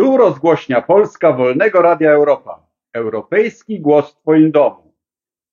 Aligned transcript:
Tu 0.00 0.16
rozgłośnia 0.16 0.82
Polska 0.82 1.32
Wolnego 1.32 1.82
Radia 1.82 2.10
Europa. 2.10 2.66
Europejski 2.92 3.80
głos 3.80 4.12
w 4.12 4.20
Twoim 4.20 4.50
domu. 4.50 4.94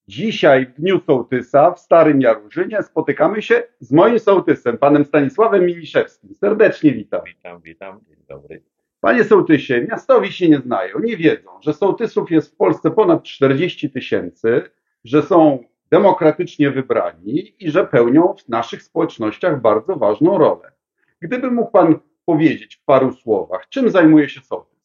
Dzisiaj 0.06 0.66
w 0.66 0.80
Dniu 0.80 1.00
Sołtysa 1.00 1.70
w 1.70 1.80
Starym 1.80 2.20
Jaruszynie 2.20 2.82
spotykamy 2.82 3.42
się 3.42 3.62
z 3.80 3.92
moim 3.92 4.18
sołtysem, 4.18 4.78
panem 4.78 5.04
Stanisławem 5.04 5.66
Miliszewskim. 5.66 6.34
Serdecznie 6.34 6.92
witam. 6.92 7.20
Witam, 7.26 7.60
witam, 7.60 8.00
dzień 8.08 8.16
dobry. 8.28 8.62
Panie 9.00 9.24
sołtysie, 9.24 9.86
miastowi 9.90 10.32
się 10.32 10.48
nie 10.48 10.58
znają, 10.58 10.98
nie 10.98 11.16
wiedzą, 11.16 11.50
że 11.60 11.74
sołtysów 11.74 12.30
jest 12.30 12.52
w 12.52 12.56
Polsce 12.56 12.90
ponad 12.90 13.22
40 13.22 13.90
tysięcy, 13.90 14.62
że 15.04 15.22
są 15.22 15.64
demokratycznie 15.90 16.70
wybrani 16.70 17.54
i 17.58 17.70
że 17.70 17.86
pełnią 17.86 18.34
w 18.34 18.48
naszych 18.48 18.82
społecznościach 18.82 19.60
bardzo 19.60 19.96
ważną 19.96 20.38
rolę. 20.38 20.72
Gdyby 21.20 21.50
mógł 21.50 21.70
pan 21.70 21.98
powiedzieć 22.28 22.76
w 22.76 22.84
paru 22.84 23.12
słowach, 23.12 23.68
czym 23.68 23.90
zajmuje 23.90 24.28
się 24.28 24.40
sołtys? 24.40 24.78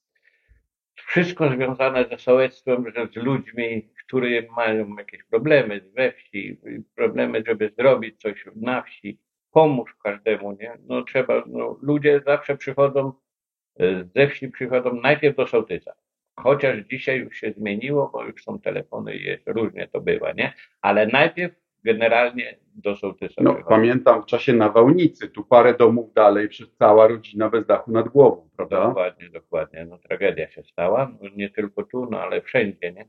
Wszystko 0.96 1.50
związane 1.50 2.06
ze 2.12 2.18
sołectwem, 2.18 2.86
z 3.14 3.16
ludźmi, 3.16 3.90
którzy 4.06 4.48
mają 4.56 4.96
jakieś 4.96 5.24
problemy 5.24 5.82
we 5.96 6.12
wsi, 6.12 6.58
problemy, 6.96 7.44
żeby 7.48 7.72
zrobić 7.78 8.22
coś 8.22 8.46
na 8.56 8.82
wsi, 8.82 9.20
pomóż 9.52 9.96
każdemu, 10.04 10.52
nie? 10.52 10.78
No 10.88 11.04
trzeba, 11.04 11.44
no, 11.48 11.80
ludzie 11.82 12.22
zawsze 12.26 12.58
przychodzą, 12.58 13.14
e, 13.80 14.04
ze 14.16 14.28
wsi 14.28 14.48
przychodzą 14.48 14.94
najpierw 14.94 15.36
do 15.36 15.48
sołtysa. 15.48 15.94
Chociaż 16.40 16.78
dzisiaj 16.92 17.20
już 17.20 17.36
się 17.38 17.54
zmieniło, 17.58 18.10
bo 18.14 18.26
już 18.26 18.44
są 18.44 18.60
telefony 18.60 19.16
i 19.16 19.24
jest, 19.24 19.44
różnie 19.48 19.88
to 19.88 20.02
bywa, 20.02 20.32
nie? 20.32 20.54
Ale 20.82 21.08
najpierw 21.08 21.63
generalnie 21.84 22.58
do 22.76 22.96
sołtysa 22.96 23.42
No, 23.44 23.56
pamiętam 23.70 24.24
w 24.24 24.26
czasie 24.26 24.54
nawałnicy, 24.54 25.30
tu 25.30 25.44
parę 25.44 25.74
domów 25.74 26.14
dalej, 26.14 26.50
przez 26.50 26.76
cała 26.76 27.08
rodzina 27.08 27.50
bez 27.50 27.66
dachu 27.66 27.92
nad 27.92 28.10
głową, 28.10 28.50
prawda? 28.58 28.88
Dokładnie, 28.88 29.30
dokładnie. 29.30 29.86
No 29.86 29.98
tragedia 29.98 30.50
się 30.50 30.64
stała, 30.64 31.12
no, 31.22 31.30
nie 31.36 31.50
tylko 31.50 31.84
tu, 31.84 32.08
no 32.12 32.22
ale 32.22 32.42
wszędzie, 32.42 32.92
nie? 32.92 33.08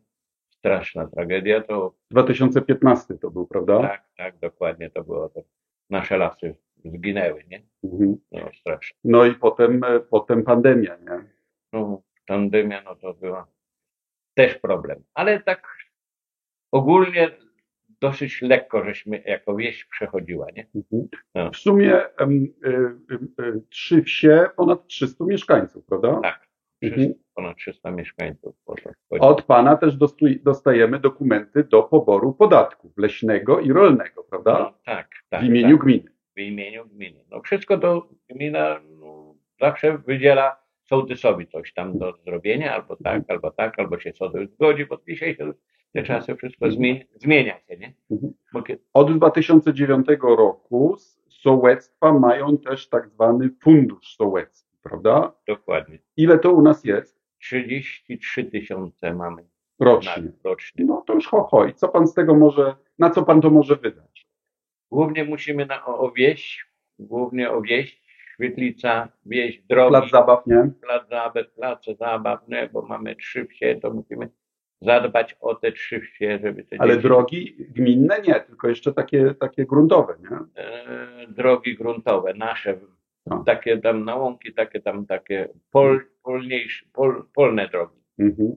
Straszna 0.50 1.06
tragedia, 1.06 1.60
to 1.60 1.94
2015 2.10 3.14
to 3.18 3.30
był, 3.30 3.46
prawda? 3.46 3.80
tak, 3.80 4.04
tak, 4.16 4.38
dokładnie 4.38 4.90
to 4.90 5.04
było. 5.04 5.28
To 5.28 5.42
nasze 5.90 6.18
lasy 6.18 6.54
zginęły, 6.84 7.44
nie? 7.50 7.62
Mhm. 7.84 8.16
No 8.32 8.40
strasznie. 8.60 8.98
No 9.04 9.24
i 9.24 9.34
potem, 9.34 9.84
e, 9.84 10.00
potem 10.00 10.42
pandemia, 10.42 10.96
nie? 10.96 11.24
No, 11.72 12.02
pandemia, 12.26 12.82
no 12.82 12.94
to 12.96 13.14
była 13.14 13.46
też 14.34 14.58
problem. 14.58 15.04
Ale 15.14 15.40
tak 15.40 15.76
ogólnie 16.72 17.30
dosyć 18.04 18.42
lekko 18.42 18.84
żeśmy 18.84 19.22
jako 19.26 19.56
wieś 19.56 19.84
przechodziła, 19.84 20.46
nie? 20.56 20.66
Mhm. 20.74 21.08
No. 21.34 21.50
W 21.50 21.56
sumie 21.56 22.04
y, 22.04 22.24
y, 22.66 23.44
y, 23.44 23.60
trzy 23.68 24.02
wsie, 24.02 24.46
ponad 24.56 24.86
300 24.86 25.24
mieszkańców, 25.24 25.86
prawda? 25.86 26.20
Tak. 26.22 26.48
Mhm. 26.82 27.02
Wszyscy, 27.02 27.24
ponad 27.34 27.56
300 27.56 27.90
mieszkańców. 27.90 28.56
poszło. 28.64 28.92
Od 29.10 29.42
pana 29.42 29.76
też 29.76 29.96
dostajemy 30.42 31.00
dokumenty 31.00 31.64
do 31.64 31.82
poboru 31.82 32.32
podatków 32.32 32.92
leśnego 32.96 33.60
i 33.60 33.72
rolnego, 33.72 34.24
prawda? 34.24 34.58
No, 34.58 34.78
tak, 34.84 35.08
tak. 35.30 35.42
w 35.42 35.44
imieniu 35.44 35.76
tak. 35.76 35.86
gminy. 35.86 36.10
w 36.36 36.40
imieniu 36.40 36.86
gminy. 36.86 37.24
No 37.30 37.40
wszystko 37.40 37.78
to 37.78 38.08
gmina 38.30 38.80
no, 39.00 39.34
zawsze 39.60 39.98
wydziela 39.98 40.63
sołtysowi 40.88 41.46
coś 41.46 41.72
tam 41.74 41.98
do 41.98 42.12
zrobienia, 42.24 42.74
albo 42.74 42.96
tak, 42.96 43.22
albo 43.28 43.50
tak, 43.50 43.78
albo 43.78 43.98
się 43.98 44.12
sołtys 44.12 44.50
zgodzi, 44.50 44.86
bo 44.86 44.98
dzisiaj 45.08 45.34
się 45.36 45.52
te 45.92 46.02
czasy 46.02 46.34
wszystko 46.36 46.70
zmienia, 46.70 47.04
zmienia 47.14 47.60
się, 47.68 47.76
nie? 47.76 47.94
Mhm. 48.10 48.32
Bo 48.52 48.62
kie- 48.62 48.78
Od 48.92 49.16
2009 49.18 50.06
roku 50.22 50.96
sołectwa 51.28 52.12
mają 52.12 52.58
też 52.58 52.88
tak 52.88 53.08
zwany 53.08 53.50
fundusz 53.62 54.16
sołecki, 54.16 54.76
prawda? 54.82 55.32
dokładnie. 55.46 55.98
Ile 56.16 56.38
to 56.38 56.52
u 56.52 56.62
nas 56.62 56.84
jest 56.84 57.20
33 57.38 58.44
tysiące 58.44 59.14
mamy 59.14 59.44
rocznie? 59.80 60.32
rocznie. 60.44 60.84
No 60.84 61.02
to 61.06 61.14
już 61.14 61.26
ho, 61.26 61.42
ho. 61.44 61.64
I 61.66 61.74
co 61.74 61.88
pan 61.88 62.06
z 62.06 62.14
tego 62.14 62.34
może, 62.34 62.74
na 62.98 63.10
co 63.10 63.22
pan 63.22 63.40
to 63.40 63.50
może 63.50 63.76
wydać? 63.76 64.26
Głównie 64.90 65.24
musimy 65.24 65.66
na, 65.66 65.86
o, 65.86 65.98
o 65.98 66.10
wieś, 66.12 66.66
głównie 66.98 67.50
o 67.50 67.60
wieś, 67.62 68.03
świetlica, 68.34 69.08
wieś, 69.26 69.62
drogi, 69.62 69.90
Plac 69.90 70.10
zabaw, 70.10 70.46
nie? 70.46 70.70
plac 70.80 71.08
zabaw, 71.08 71.46
place 71.54 71.94
zabawne, 71.98 72.68
bo 72.72 72.82
mamy 72.82 73.16
trzy 73.16 73.44
wsie, 73.46 73.78
to 73.82 73.90
musimy 73.90 74.28
zadbać 74.80 75.36
o 75.40 75.54
te 75.54 75.72
trzy 75.72 76.00
wsie, 76.00 76.38
żeby 76.42 76.64
te 76.64 76.76
Ale 76.78 76.90
dzieci 76.94 77.02
drogi 77.02 77.56
gminne 77.74 78.16
nie, 78.28 78.40
tylko 78.40 78.68
jeszcze 78.68 78.92
takie, 78.92 79.34
takie 79.34 79.66
gruntowe, 79.66 80.14
nie? 80.30 80.62
e, 80.62 81.26
drogi 81.28 81.76
gruntowe, 81.76 82.34
nasze, 82.34 82.78
No. 83.26 83.42
takie 83.46 83.78
tam 83.78 84.04
na 84.04 84.14
łąki, 84.16 84.54
takie 84.54 84.80
tam 84.80 85.06
takie 85.06 85.48
pol, 85.70 86.00
polniejsze, 86.22 86.86
pol, 86.92 87.24
polne 87.34 87.68
drogi. 87.68 87.96
Mhm. 88.18 88.54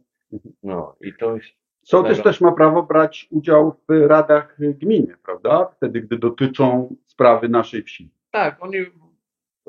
No 0.64 0.96
i 1.02 1.14
to 1.14 1.36
jest, 1.36 1.48
Sołtys 1.84 2.22
też 2.22 2.42
ma 2.42 2.52
prawo 2.52 2.84
brać 2.84 3.28
udział 3.32 3.76
w 3.90 4.08
radach 4.08 4.58
gminy, 4.60 5.16
prawda? 5.26 5.66
Wtedy, 5.78 6.02
gdy 6.02 6.18
dotyczą 6.18 6.96
sprawy 7.06 7.50
naszej 7.50 7.84
wsi. 7.84 8.10
tak, 8.32 8.64
oni 8.64 8.78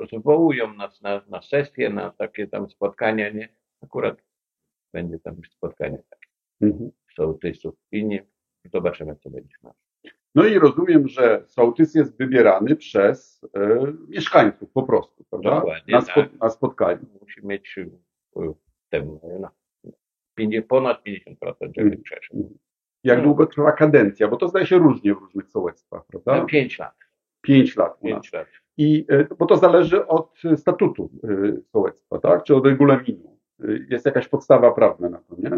zwołują 0.07 0.73
nas 0.73 1.01
na, 1.01 1.21
na 1.29 1.41
sesję, 1.41 1.89
na 1.89 2.09
takie 2.11 2.47
tam 2.47 2.69
spotkania, 2.69 3.29
nie? 3.29 3.49
Akurat 3.83 4.23
będzie 4.93 5.19
tam 5.19 5.35
spotkanie 5.51 5.97
takie 6.09 6.29
Mhm. 6.61 6.91
sołtysów 7.15 7.75
i 7.91 8.05
nie, 8.05 8.25
zobaczymy 8.73 9.15
co 9.15 9.29
będzie. 9.29 9.55
No. 9.63 9.73
No 10.35 10.45
i 10.45 10.59
rozumiem, 10.59 11.07
że 11.07 11.43
sołtys 11.47 11.95
jest 11.95 12.17
wybierany 12.17 12.75
przez 12.75 13.41
e, 13.55 13.93
mieszkańców 14.07 14.71
po 14.71 14.83
prostu, 14.83 15.23
prawda? 15.29 15.55
Dokładnie, 15.55 15.93
na, 15.93 16.01
spo, 16.01 16.13
tak. 16.21 16.33
na 16.33 16.49
spotkaniu. 16.49 17.05
Musi 17.21 17.45
mieć 17.47 17.77
y, 17.77 17.89
ten, 18.89 19.19
no, 19.39 19.49
50, 20.35 20.67
ponad 20.67 21.03
50%, 21.03 21.35
żeby 21.61 21.81
Mhm. 21.81 22.01
przeszedł. 22.03 22.57
Jak 23.03 23.17
No. 23.17 23.23
długo 23.23 23.45
trwa 23.45 23.71
kadencja? 23.71 24.27
Bo 24.27 24.37
to 24.37 24.47
zdaje 24.47 24.65
się 24.65 24.77
różnie 24.77 25.13
w 25.15 25.17
różnych 25.17 25.47
sołectwach, 25.49 26.05
prawda? 26.07 26.37
No, 26.37 26.45
5 26.45 26.79
lat. 26.79 26.95
Pięć 27.41 27.75
lat 27.75 27.97
u 27.99 28.09
nas. 28.09 28.21
5 28.21 28.33
lat. 28.33 28.47
I, 28.79 29.05
e, 29.09 29.27
bo 29.39 29.45
to 29.45 29.55
zależy 29.57 30.07
od 30.07 30.33
e, 30.45 30.57
statutu 30.57 31.09
e, 31.23 31.61
sołectwa, 31.71 32.19
tak? 32.19 32.43
Czy 32.43 32.55
od 32.55 32.65
regulaminu. 32.65 33.39
Jest 33.89 34.05
jakaś 34.05 34.27
podstawa 34.27 34.71
prawna 34.71 35.09
na 35.09 35.17
to, 35.17 35.35
nie? 35.37 35.49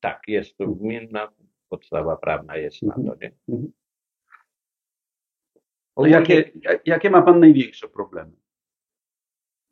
Tak, 0.00 0.22
jest 0.28 0.56
to 0.56 0.66
gminna 0.66 1.32
podstawa 1.68 2.16
prawna 2.16 2.56
jest 2.56 2.82
na 2.82 2.94
to, 2.94 3.16
nie? 3.22 3.32
Mhm. 3.48 3.72
Jakie, 5.98 6.50
ja- 6.62 6.78
jakie 6.86 7.10
ma 7.10 7.22
pan 7.22 7.40
największe 7.40 7.88
problemy? 7.88 8.32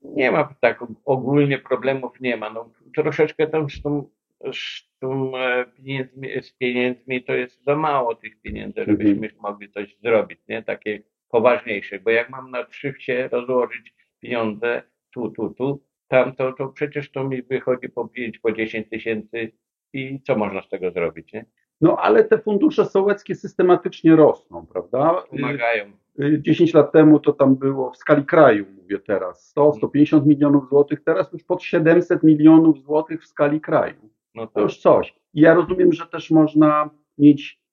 Nie 0.02 0.30
ma 0.30 0.54
tak 0.60 0.84
ogólnie 1.04 1.58
problemów 1.58 2.20
nie 2.20 2.36
ma. 2.36 2.50
No, 2.50 2.70
troszeczkę 2.96 3.46
tam 3.46 3.70
z 3.70 3.82
tą, 3.82 4.10
z, 4.52 4.90
tą 4.98 5.32
pieniędzmi, 5.76 6.42
z 6.42 6.52
pieniędzmi 6.52 7.24
to 7.24 7.32
jest 7.34 7.64
za 7.64 7.76
mało 7.76 8.14
tych 8.14 8.40
pieniędzy, 8.40 8.80
Mhm. 8.80 8.98
żebyśmy 9.08 9.40
mogli 9.40 9.70
coś 9.70 9.96
zrobić, 10.02 10.40
nie? 10.48 10.62
Takie 10.62 11.02
poważniejsze, 11.34 11.98
bo 11.98 12.10
jak 12.10 12.30
mam 12.30 12.50
na 12.50 12.64
trzy 12.64 12.92
wsie 12.92 13.28
rozłożyć 13.32 13.94
pieniądze 14.20 14.82
tu, 15.10 15.30
tu, 15.30 15.50
tu, 15.50 15.82
tam, 16.08 16.34
to, 16.34 16.52
to 16.52 16.68
przecież 16.68 17.10
to 17.10 17.24
mi 17.24 17.42
wychodzi 17.42 17.88
po 17.88 18.08
5, 18.08 18.38
po 18.38 18.52
10 18.52 18.90
tysięcy 18.90 19.52
i 19.92 20.20
co 20.22 20.36
można 20.36 20.62
z 20.62 20.68
tego 20.68 20.90
zrobić, 20.90 21.32
nie? 21.32 21.44
No 21.80 21.96
ale 21.96 22.24
te 22.24 22.38
fundusze 22.38 22.84
sołeckie 22.84 23.34
systematycznie 23.34 24.16
rosną, 24.16 24.66
prawda? 24.66 25.22
Pomagają. 25.30 25.92
Y, 26.20 26.38
10 26.40 26.74
lat 26.74 26.92
temu 26.92 27.20
to 27.20 27.32
tam 27.32 27.56
było 27.56 27.90
w 27.90 27.96
skali 27.96 28.24
kraju, 28.24 28.66
mówię 28.82 28.98
teraz, 28.98 29.48
100, 29.48 29.72
150 29.72 30.26
milionów 30.26 30.68
złotych, 30.68 31.04
teraz 31.04 31.32
już 31.32 31.44
pod 31.44 31.62
700 31.62 32.22
milionów 32.22 32.82
złotych 32.82 33.22
w 33.22 33.26
skali 33.26 33.60
kraju. 33.60 34.10
No 34.34 34.46
To 34.46 34.52
to 34.52 34.60
już 34.60 34.78
coś. 34.78 35.14
I 35.34 35.40
ja 35.40 35.54
rozumiem, 35.54 35.92
że 35.92 36.06
też 36.06 36.30
można 36.30 36.90
mieć 37.18 37.60
y, 37.60 37.63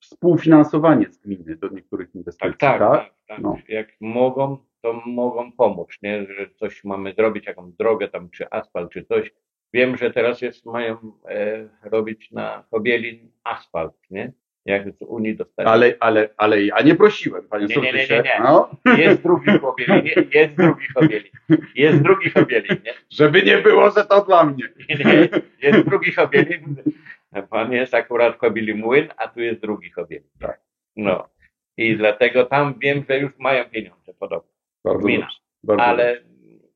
współfinansowanie 0.00 1.06
z 1.10 1.18
gminy 1.18 1.56
do 1.56 1.68
niektórych 1.68 2.14
inwestycji, 2.14 2.50
tak, 2.58 2.78
tak, 2.78 2.80
tak, 2.80 3.14
tak. 3.28 3.38
No. 3.38 3.56
Jak 3.68 3.88
mogą, 4.00 4.58
to 4.82 5.02
mogą 5.06 5.52
pomóc, 5.52 5.88
nie? 6.02 6.26
Że 6.26 6.50
coś 6.56 6.84
mamy 6.84 7.12
zrobić, 7.14 7.46
jakąś 7.46 7.72
drogę 7.72 8.08
tam, 8.08 8.30
czy 8.30 8.50
asfalt, 8.50 8.92
czy 8.92 9.04
coś. 9.04 9.32
Wiem, 9.72 9.96
że 9.96 10.10
teraz 10.10 10.42
jest, 10.42 10.66
mają 10.66 10.96
e, 11.28 11.68
robić 11.82 12.30
na 12.30 12.64
Kobielin 12.70 13.30
asfalt, 13.44 13.94
nie? 14.10 14.32
Jak 14.66 14.92
z 14.92 15.02
Unii 15.02 15.36
dostali. 15.36 15.68
Ale, 15.68 15.94
ale, 16.00 16.28
ale 16.36 16.64
ja 16.64 16.80
nie 16.82 16.94
prosiłem, 16.94 17.44
panie 17.48 17.66
Nie, 17.66 17.76
nie, 17.76 17.92
nie, 17.92 18.06
nie, 18.08 18.22
nie. 18.22 18.40
No, 18.42 18.70
Jest 18.98 19.22
drugi 19.22 19.60
Kobielin, 19.60 20.06
je- 20.06 20.40
jest 20.40 20.56
drugi 20.56 20.86
Kobielin. 20.94 21.30
Jest 21.74 22.02
drugi 22.02 22.30
Kobielin, 22.30 22.76
nie? 22.84 22.94
żeby 23.10 23.42
nie 23.42 23.58
było, 23.58 23.90
że 23.90 24.04
to 24.04 24.24
dla 24.24 24.44
mnie. 24.44 24.64
Nie, 24.88 24.96
nie, 25.04 25.28
jest 25.62 25.88
drugi 25.88 26.12
Kobielin. 26.12 26.76
Pan 27.50 27.72
jest 27.72 27.94
akurat 27.94 28.36
Kobieli 28.36 28.74
Młyn, 28.74 29.08
a 29.16 29.28
tu 29.28 29.40
jest 29.40 29.60
drugi 29.60 29.90
Kobielin. 29.90 30.30
Tak. 30.40 30.60
No. 30.96 31.28
I 31.76 31.96
dlatego 31.96 32.44
tam 32.44 32.74
wiem, 32.78 33.04
że 33.08 33.18
już 33.18 33.38
mają 33.38 33.64
pieniądze 33.64 34.14
podobno. 34.14 34.50
Bardzo 34.84 35.02
Gmina. 35.02 35.28
Bardzo 35.62 35.84
ale 35.84 36.22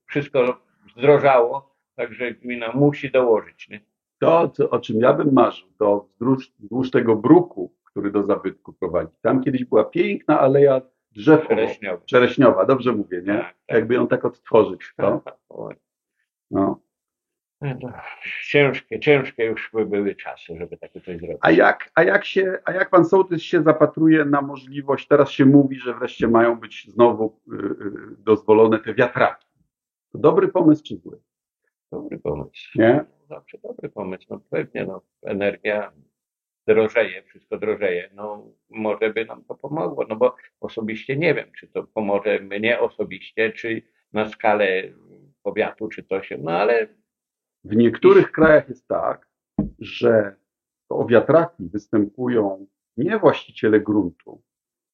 wszystko 0.07 0.61
zdrożało, 0.97 1.77
także 1.97 2.33
gmina 2.33 2.73
musi 2.73 3.11
dołożyć. 3.11 3.69
Nie? 3.69 3.81
To, 4.19 4.49
co, 4.49 4.71
o 4.71 4.81
czym 4.81 5.01
ja 5.01 5.13
bym 5.13 5.33
marzył, 5.33 5.69
to 5.79 6.09
wzdłuż, 6.15 6.53
wzdłuż 6.59 6.91
tego 6.91 7.17
bruku, 7.17 7.75
który 7.85 8.11
do 8.11 8.23
zabytku 8.23 8.73
prowadzi. 8.73 9.13
Tam 9.23 9.43
kiedyś 9.43 9.65
była 9.65 9.85
piękna 9.85 10.41
aleja 10.41 10.81
drzew 11.11 11.39
owocowych. 11.39 11.59
Czereśniowe. 11.59 12.03
Czereśniowa, 12.07 12.67
dobrze 12.67 12.93
mówię, 12.93 13.23
nie? 13.27 13.39
Tak, 13.39 13.55
tak. 13.67 13.77
Jakby 13.79 13.95
ją 13.95 14.09
tak 14.09 14.25
odtworzyć, 14.25 14.81
to, 14.97 15.23
no. 16.51 16.81
No, 17.63 17.93
ciężkie, 18.45 19.01
ciężkie 19.01 19.45
już 19.45 19.71
by 19.75 19.87
były 19.87 20.15
czasy, 20.15 20.57
żeby 20.59 20.77
takie 20.77 21.01
coś 21.01 21.19
zrobić. 21.19 21.39
A 21.41 21.51
jak, 21.51 21.91
a 21.95 22.03
jak 22.03 22.25
się, 22.25 22.59
a 22.65 22.73
jak 22.73 22.91
pan 22.91 23.05
sołtys 23.05 23.43
się 23.43 23.63
zapatruje 23.63 24.25
na 24.25 24.43
możliwość, 24.43 25.09
teraz 25.09 25.31
się 25.31 25.47
mówi, 25.47 25.79
że 25.79 25.95
wreszcie 25.95 26.29
mają 26.29 26.61
być 26.61 26.91
znowu 26.91 27.41
y, 27.53 27.57
y, 27.57 27.71
dozwolone 28.19 28.79
te 28.79 28.95
wiatraki. 28.95 29.47
To 30.13 30.19
dobry 30.19 30.49
pomysł 30.49 30.83
czy 30.85 30.97
zły? 30.97 31.21
Dobry 31.93 32.19
pomysł. 32.19 32.69
Nie? 32.75 33.05
Zawsze 33.29 33.59
dobry 33.59 33.89
pomysł. 33.89 34.27
No 34.31 34.41
pewnie, 34.51 34.85
no, 34.85 35.03
energia 35.23 35.93
drożeje, 36.67 37.23
wszystko 37.23 37.59
drożeje. 37.59 38.11
No 38.15 38.47
może 38.71 39.11
by 39.11 39.25
nam 39.25 39.45
to 39.45 39.55
pomogło, 39.55 40.07
no 40.09 40.17
bo 40.17 40.37
osobiście 40.61 41.17
nie 41.17 41.35
wiem, 41.35 41.53
czy 41.59 41.69
to 41.69 41.83
pomoże 41.83 42.41
mnie 42.41 42.81
osobiście, 42.81 43.53
czy 43.53 43.83
na 44.13 44.29
skalę 44.29 44.83
powiatu, 45.43 45.89
czy 45.89 46.03
coś, 46.03 46.33
no 46.39 46.51
ale 46.51 46.89
W 47.65 47.77
niektórych 47.77 48.33
krajach 48.33 48.69
jest 48.69 48.89
tak, 48.89 49.29
że 49.79 50.37
o 50.89 51.07
wiatraki 51.07 51.69
występują 51.69 52.67
nie 52.97 53.19
właściciele 53.19 53.81
gruntu, 53.81 54.43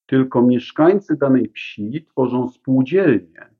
tylko 0.06 0.42
mieszkańcy 0.42 1.16
danej 1.16 1.48
wsi 1.48 2.04
tworzą 2.04 2.48
spółdzielnie 2.48 3.50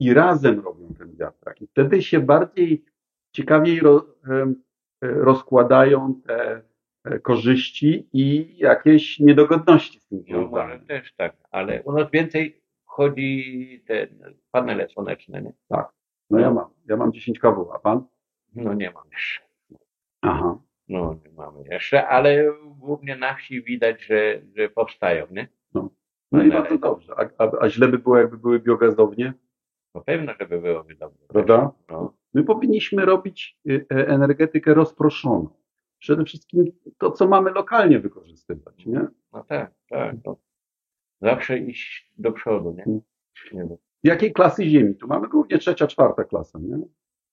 i 0.00 0.14
razem 0.14 0.60
robią 0.60 0.94
ten 0.98 1.16
wiatrak. 1.16 1.62
I 1.62 1.66
wtedy 1.66 2.02
się 2.02 2.20
bardziej 2.20 2.84
ciekawiej 3.32 3.80
rozkładają 5.02 6.20
te 6.26 6.62
e, 7.04 7.18
korzyści 7.18 8.08
i 8.12 8.56
jakieś 8.58 9.18
niedogodności 9.18 10.00
z 10.00 10.06
tym 10.06 10.18
no, 10.18 10.24
związane. 10.24 10.78
też 10.78 11.14
tak, 11.14 11.36
ale 11.50 11.82
u 11.82 11.92
nas 11.92 12.10
więcej 12.10 12.62
wchodzi 12.84 13.84
te 13.86 14.06
panele 14.50 14.88
słoneczne, 14.88 15.42
nie? 15.42 15.52
No 16.30 16.38
ja 16.38 16.50
mam, 16.50 16.68
ja 16.88 16.96
mam 16.96 17.12
10 17.12 17.38
kW, 17.38 17.72
a 17.72 17.78
pan? 17.78 18.04
No 18.54 18.74
nie 18.74 18.90
mam 18.90 19.04
jeszcze. 19.12 19.40
Aha. 20.22 20.58
No 20.88 21.14
nie 21.24 21.32
mamy 21.32 21.64
jeszcze, 21.70 22.08
ale 22.08 22.52
głównie 22.78 23.16
na 23.16 23.34
wsi 23.34 23.62
widać, 23.62 24.02
że, 24.02 24.42
że 24.56 24.68
powstają, 24.68 25.26
nie? 25.30 25.48
No 26.32 26.42
i 26.42 26.50
bardzo 26.50 26.78
dobrze. 26.78 27.14
A, 27.16 27.44
a, 27.44 27.50
a 27.60 27.68
źle 27.68 27.88
by 27.88 27.98
było, 27.98 28.18
jakby 28.18 28.38
były 28.38 28.60
biogazownie, 28.60 29.34
No 29.94 30.00
pewno, 30.00 30.32
żeby 30.40 30.60
było 30.60 30.84
dobrze. 30.98 31.26
prawda? 31.28 31.70
No, 31.88 32.14
My 32.34 32.44
powinniśmy 32.44 33.04
robić 33.04 33.58
y, 33.70 33.86
e, 33.92 34.08
energetykę 34.08 34.74
rozproszoną. 34.74 35.48
Przede 35.98 36.24
wszystkim 36.24 36.64
to, 36.98 37.10
co 37.10 37.28
mamy 37.28 37.50
lokalnie 37.50 38.00
wykorzystywać, 38.00 38.86
nie? 38.86 39.06
no 39.32 39.44
tak, 39.44 39.74
tak. 39.88 40.16
No. 40.24 40.36
Zawsze 41.20 41.58
iść 41.58 42.12
do 42.18 42.32
przodu, 42.32 42.74
nie? 42.78 42.84
nie 43.52 43.68
wiem. 43.68 43.76
Jakiej 44.04 44.32
klasy 44.32 44.64
ziemi? 44.68 44.94
Tu 44.94 45.06
mamy 45.06 45.28
głównie 45.28 45.58
trzecia, 45.58 45.86
czwarta 45.86 46.24
klasa, 46.24 46.58
nie? 46.58 46.78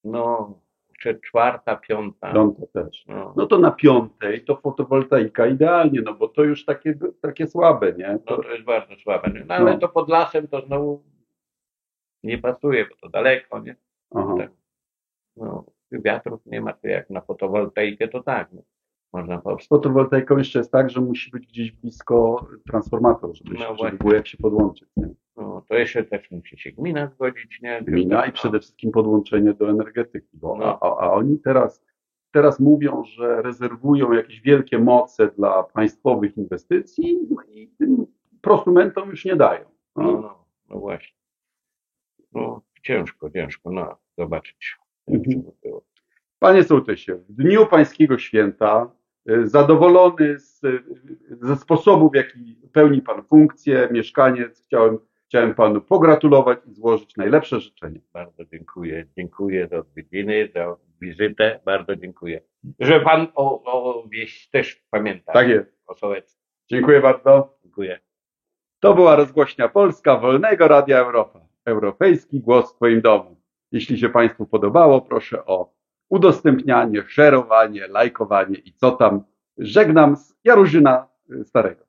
No, 0.03 0.53
czy 0.99 1.19
czwarta, 1.19 1.75
piąta. 1.75 2.33
Piąta 2.33 2.61
też. 2.73 3.05
No, 3.07 3.33
No 3.37 3.45
to 3.45 3.57
na 3.59 3.71
piątej 3.71 4.45
to 4.45 4.55
fotowoltaika 4.55 5.47
idealnie, 5.47 6.01
no 6.01 6.13
bo 6.13 6.27
to 6.27 6.43
już 6.43 6.65
takie, 6.65 6.97
takie 7.21 7.47
słabe, 7.47 7.93
nie? 7.93 8.11
no 8.13 8.19
To, 8.37 8.43
to 8.43 8.51
jest 8.51 8.63
bardzo 8.65 8.95
słabe. 8.95 9.31
No 9.47 9.53
ale 9.55 9.73
No. 9.73 9.79
to 9.79 9.89
pod 9.89 10.09
lasem 10.09 10.47
to 10.47 10.61
znowu 10.61 11.03
nie 12.23 12.37
pasuje, 12.37 12.85
bo 12.89 12.95
to 13.01 13.09
daleko, 13.09 13.59
nie? 13.59 13.75
aha. 14.15 14.35
Tak. 14.37 14.51
No, 15.35 15.65
wiatrów 15.91 16.45
nie 16.45 16.61
ma, 16.61 16.73
to 16.73 16.87
jak 16.87 17.09
na 17.09 17.21
fotowoltaikę 17.21 18.07
to 18.07 18.23
tak. 18.23 18.51
No. 18.53 18.61
Można 19.13 19.37
po 19.37 19.59
Z 19.59 19.67
fotowoltaiką 19.67 20.37
jeszcze 20.37 20.59
jest 20.59 20.71
tak, 20.71 20.89
że 20.89 21.01
musi 21.01 21.31
być 21.31 21.47
gdzieś 21.47 21.71
blisko 21.71 22.47
transformator, 22.69 23.35
żeby, 23.35 23.53
No 23.53 23.59
się, 23.59 23.75
żeby 23.83 23.97
było 23.97 24.13
jak 24.13 24.27
się 24.27 24.37
podłączyć. 24.37 24.89
Nie? 24.97 25.09
To 25.67 25.75
jeszcze 25.75 26.03
też 26.03 26.31
musi 26.31 26.57
się 26.59 26.71
gmina 26.71 27.07
zgodzić, 27.07 27.61
nie? 27.61 27.81
Gmina 27.81 28.25
i 28.25 28.31
przede 28.31 28.59
wszystkim 28.59 28.91
podłączenie 28.91 29.53
do 29.53 29.69
energetyki, 29.69 30.29
bo 30.33 30.57
No. 30.57 30.79
a, 30.81 30.85
a 31.05 31.11
oni 31.11 31.39
teraz, 31.39 31.83
teraz 32.31 32.59
mówią, 32.59 33.03
że 33.03 33.41
rezerwują 33.41 34.11
jakieś 34.11 34.41
wielkie 34.41 34.79
moce 34.79 35.27
dla 35.37 35.63
państwowych 35.63 36.37
inwestycji 36.37 37.19
no 37.29 37.43
i 37.47 37.67
tym 37.67 38.05
prosumentom 38.41 39.09
już 39.09 39.25
nie 39.25 39.35
dają. 39.35 39.65
No, 39.95 40.03
No. 40.03 40.11
no, 40.21 40.45
no 40.69 40.79
właśnie. 40.79 41.17
No, 42.33 42.61
ciężko, 42.83 43.29
ciężko, 43.29 43.71
no, 43.71 43.97
zobaczyć. 44.17 44.77
Mhm. 45.07 45.43
Panie 46.39 46.63
sołtysie, 46.63 47.15
w 47.15 47.33
dniu 47.33 47.65
pańskiego 47.65 48.17
święta, 48.17 48.91
y, 49.29 49.47
zadowolony 49.47 50.39
z, 50.39 50.63
y, 50.63 50.83
ze 51.41 51.55
sposobu, 51.55 52.09
w 52.09 52.15
jaki 52.15 52.61
pełni 52.73 53.01
pan 53.01 53.23
funkcję, 53.23 53.89
mieszkaniec, 53.91 54.63
chciałem, 54.65 54.97
chciałem 55.27 55.55
panu 55.55 55.81
pogratulować 55.81 56.59
i 56.65 56.73
złożyć 56.73 57.17
najlepsze 57.17 57.59
życzenia. 57.59 57.99
Bardzo 58.13 58.45
dziękuję. 58.45 59.05
Dziękuję 59.17 59.67
za 59.67 59.77
odwiedziny, 59.77 60.49
za 60.55 60.75
wizytę. 61.01 61.59
Bardzo 61.65 61.95
dziękuję. 61.95 62.41
Że 62.79 62.99
pan 62.99 63.27
o, 63.35 63.63
o 63.63 64.03
wieś 64.09 64.49
też 64.49 64.83
pamięta. 64.89 65.33
Tak 65.33 65.47
jest. 65.47 65.77
O 65.87 65.93
sołectwie. 65.93 66.41
Dziękuję 66.69 67.01
bardzo. 67.01 67.57
Dziękuję. 67.63 67.99
To 68.79 68.93
była 68.93 69.15
rozgłośnia 69.15 69.69
Polska 69.69 70.17
Wolnego 70.17 70.67
Radia 70.67 70.99
Europa. 70.99 71.39
Europejski 71.65 72.39
głos 72.39 72.73
w 72.73 72.75
Twoim 72.75 73.01
domu. 73.01 73.41
Jeśli 73.71 73.99
się 73.99 74.09
Państwu 74.09 74.45
podobało, 74.45 75.01
proszę 75.01 75.45
o 75.45 75.73
udostępnianie, 76.09 77.03
szerowanie, 77.07 77.87
lajkowanie 77.87 78.57
i 78.57 78.73
co 78.73 78.91
tam. 78.91 79.23
Żegnam 79.57 80.15
z 80.15 80.35
Jarzyna 80.43 81.07
Starego. 81.43 81.86